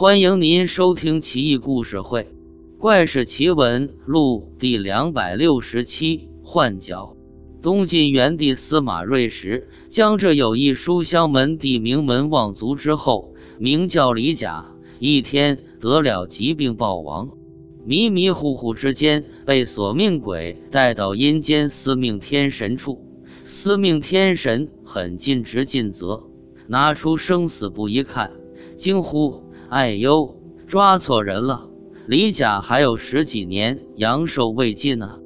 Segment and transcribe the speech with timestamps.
[0.00, 2.22] 欢迎您收听《奇异故事会·
[2.78, 7.16] 怪事奇闻录》第两百六十七换角。
[7.62, 14.66] 东晋元帝司马睿时，将这有一书香门第名门望族之后，名叫李甲。
[15.00, 17.30] 一天得了疾病暴亡，
[17.84, 23.04] 迷迷糊糊之间被索命鬼带到阴间司命天神处。
[23.46, 26.22] 司命天神很尽职尽责，
[26.68, 28.30] 拿出生死簿一看，
[28.76, 29.47] 惊呼。
[29.70, 30.34] 哎呦，
[30.66, 31.68] 抓错人了！
[32.06, 35.18] 李甲还有十几年阳寿未尽呢。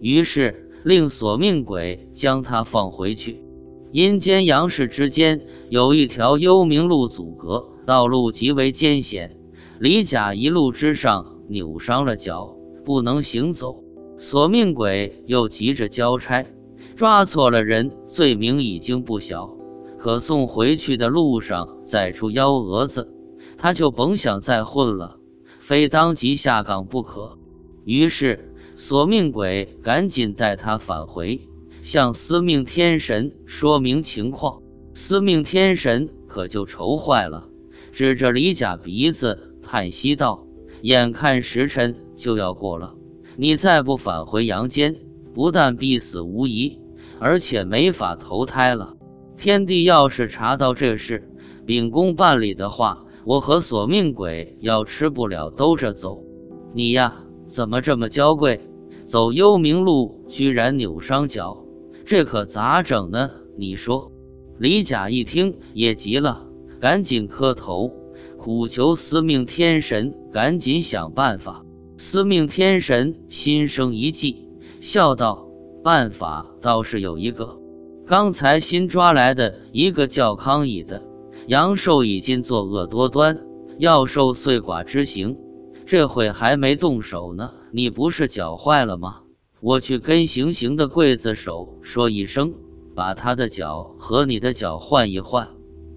[0.00, 3.42] 于是令索命鬼将他放回去。
[3.90, 9.36] 阴间阳世之间有一条幽冥路阻隔，道路极为艰险。
[9.80, 13.82] 李甲一路之上扭伤了脚，不能行走。
[14.20, 16.46] 索命鬼又急着交差，
[16.94, 19.56] 抓错了人，罪名已经不小，
[19.98, 23.12] 可送回去的路上再出幺蛾子。
[23.60, 25.18] 他就甭想再混了，
[25.58, 27.36] 非当即下岗不可。
[27.84, 31.40] 于是索命鬼赶紧带他返回，
[31.82, 34.62] 向司命天神说明情况。
[34.94, 37.48] 司命天神可就愁坏了，
[37.90, 40.46] 指着李甲鼻子叹息道
[40.82, 42.94] ：“眼看时辰就要过了，
[43.36, 44.96] 你再不返回阳间，
[45.34, 46.78] 不但必死无疑，
[47.18, 48.94] 而且没法投胎了。
[49.36, 51.28] 天帝要是查到这事，
[51.66, 56.24] 秉公办理的话。”我和索命鬼要吃不了兜着走，
[56.72, 58.62] 你呀，怎么这么娇贵？
[59.04, 61.66] 走幽冥路居然扭伤脚，
[62.06, 63.28] 这可咋整呢？
[63.58, 64.12] 你说。
[64.58, 66.46] 李甲一听也急了，
[66.80, 67.92] 赶紧磕头，
[68.38, 71.66] 苦求司命天神赶紧想办法。
[71.98, 74.48] 司命天神心生一计，
[74.80, 75.46] 笑道
[75.84, 77.58] ：“办法倒是有一个，
[78.06, 81.02] 刚才新抓来的一个叫康乙的。”
[81.48, 83.40] 阳寿已经作恶多端，
[83.78, 85.38] 要受碎剐之刑，
[85.86, 87.52] 这会还没动手呢。
[87.72, 89.20] 你不是脚坏了吗？
[89.62, 92.52] 我去跟行刑的刽子手说一声，
[92.94, 95.48] 把他的脚和你的脚换一换，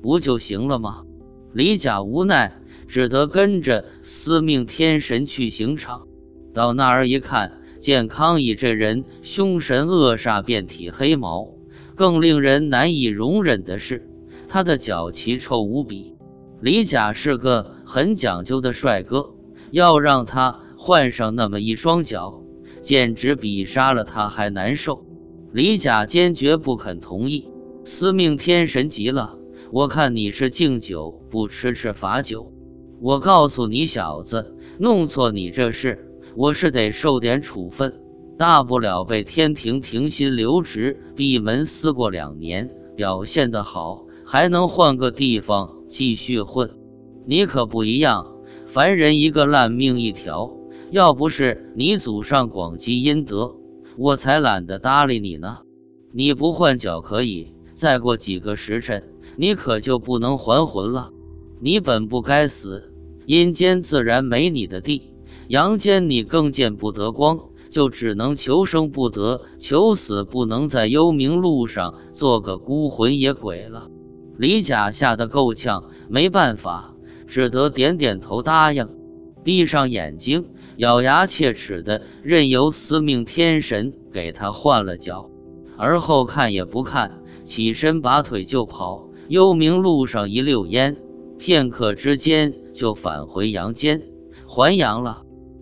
[0.01, 1.03] 不就行了吗？
[1.51, 2.53] 李甲无奈，
[2.87, 6.07] 只得跟着司命天神去刑场。
[6.53, 11.49] 到那儿一看，见康乙这人凶神恶煞，遍体黑毛。
[11.95, 14.07] 更令人难以容忍的是。
[14.53, 16.17] 他的脚奇臭无比，
[16.59, 19.33] 李甲是个很讲究的帅哥，
[19.71, 22.43] 要让他换上那么一双脚，
[22.81, 25.05] 简直比杀了他还难受。
[25.53, 27.47] 李甲坚决不肯同意。
[27.85, 29.37] 司命天神急了，
[29.71, 32.51] 我看你是敬酒不吃吃罚酒，
[32.99, 38.01] 我告诉你小子，弄错你这事，我是得受点处分，
[38.37, 44.07] 大不了被天庭停薪留职，闭门思过两年，表现得好。
[44.31, 46.69] 还能换个地方继续混，
[47.27, 50.53] 你可不一样，凡人一个烂命一条。
[50.89, 53.55] 要不是你祖上广积阴德，
[53.97, 55.57] 我才懒得搭理你呢。
[56.13, 59.03] 你不换脚可以，再过几个时辰，
[59.35, 61.09] 你可就不能还魂了。
[61.59, 62.89] 你本不该死，
[63.25, 65.11] 阴间自然没你的地，
[65.49, 73.89] 阳间你更见不得光，就只能求生不得，求死不能，在幽冥路上做个孤魂野鬼了。
[74.41, 76.95] 李甲吓得够呛，没办法，
[77.27, 78.89] 只得点点头答应，
[79.43, 80.47] 闭上眼睛，
[80.77, 85.29] 咬牙切齿的任由司命天神给他换了脚，
[85.77, 89.09] 而后看也不看，起身拔腿就跑。
[89.27, 90.97] 幽冥路上一溜烟，
[91.37, 94.01] 片刻之间就返回阳间，
[94.47, 95.21] 还阳了。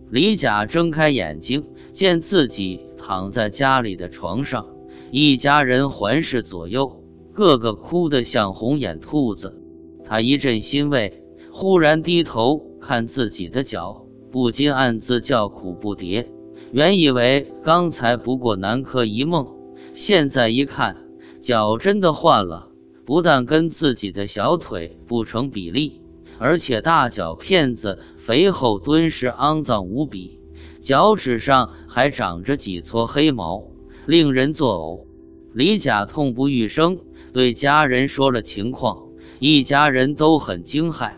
[0.10, 4.68] 李甲睁开眼睛，见自己躺在家里的床上，
[5.12, 6.99] 一家人环视左右。
[7.40, 9.64] 个个哭得像红眼兔子，
[10.04, 11.24] 他一阵欣慰，
[11.54, 16.26] 忽然低头看自己的脚，不禁暗自叫苦不迭。
[16.74, 19.56] 原以为刚才不过南柯一梦，
[19.96, 20.98] 现在一看，
[21.40, 22.72] 脚真的换了，
[23.06, 26.02] 不但跟自己的小腿不成比例，
[26.40, 30.42] 而且大脚片子肥厚敦实，肮脏无比，
[30.82, 33.64] 脚趾上还长着几撮黑毛，
[34.06, 35.06] 令人作呕。
[35.54, 37.00] 李甲痛不欲生。
[37.34, 39.10] 对家人说了情况，
[39.40, 41.14] 一家人都很惊骇。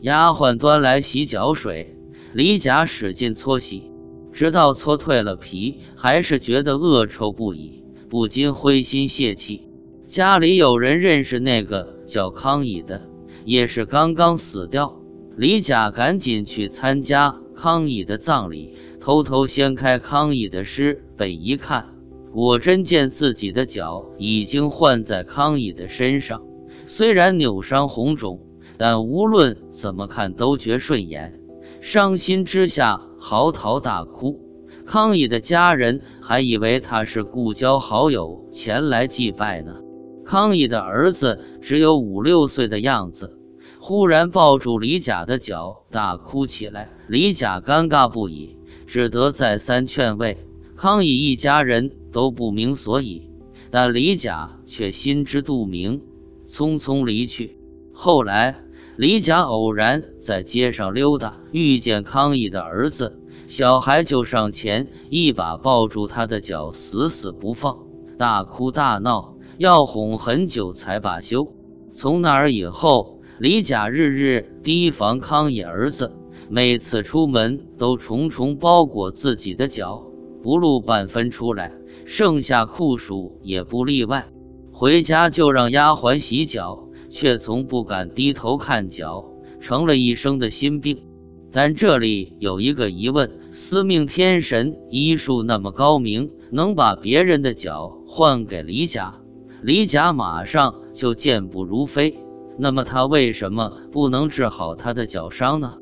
[0.00, 1.96] 丫鬟端来洗脚水，
[2.32, 3.92] 李甲使劲搓洗，
[4.32, 9.68] 直到搓退了皮，还是觉得恶臭不已，不禁灰心泄气。
[10.08, 13.02] 家里有人认识那个叫康乙的，
[13.44, 15.00] 也是刚刚死掉。
[15.36, 21.91] 李甲赶紧去参加康乙的葬礼，偷偷掀开康乙的尸被一看。
[22.32, 26.42] 果真见自己的脚已经换在康乙的身上，
[26.86, 28.40] 虽然扭伤红肿，
[28.78, 31.40] 但无论怎么看都觉顺眼，
[31.82, 34.40] 伤心之下嚎啕大哭。
[34.86, 39.76] 康乙的家人还以为他是故交好友前来祭拜呢。
[40.24, 43.38] 康乙的儿子只有五六岁的样子，
[43.78, 46.88] 忽然抱住李甲的脚大哭起来。
[47.08, 48.56] 李甲尴尬不已，
[48.86, 50.38] 只得再三劝慰。
[50.76, 53.30] 康乙一家人都不明所以，
[53.70, 56.02] 但李甲却心知肚明，
[56.46, 57.58] 匆匆离去。
[57.92, 58.60] 后来，
[58.96, 63.18] 李甲偶然在街上溜达，遇见康乙的儿子，
[63.48, 67.78] 小孩就上前一把抱住他的脚，死死不放，
[68.18, 69.32] 大哭大闹。
[69.58, 71.54] 要哄很久才罢休。
[71.92, 76.10] 从那儿以后，李甲日日提防康乙儿子，
[76.48, 80.04] 每次出门都重重包裹自己的脚，
[80.42, 81.70] 不露半分出来，
[82.06, 84.28] 剩下酷暑也不例外。
[84.72, 89.24] 回家就让丫鬟洗脚，却从不敢低头看脚，
[89.60, 91.04] 成了一生的心病。
[91.52, 99.20] 但这里有一个疑问：司命天神医术那么高明，能把别人的脚换给李甲？
[99.62, 102.18] 李甲马上就健步如飞，
[102.58, 105.74] 那么他为什么不能治好他的脚伤呢？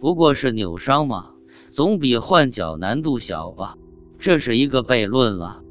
[0.00, 1.30] 不过是扭伤嘛，
[1.70, 3.76] 总比换脚难度小吧？
[4.18, 5.62] 这是一个悖论了。